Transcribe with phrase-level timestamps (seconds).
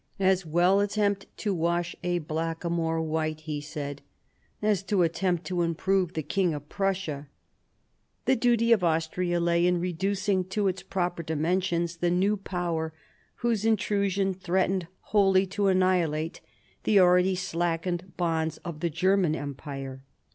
[0.19, 4.01] "As well attempt to wash a blackamoor white," he said,
[4.59, 7.27] "as attempt to improve the King of Prussia."
[8.25, 12.95] The duty of Austria lay in reducing to its proper dimensions the new Power
[13.45, 16.41] whose intrusion threatened wholly to annihilate
[16.81, 20.01] the already slackened bonds of the German Empire.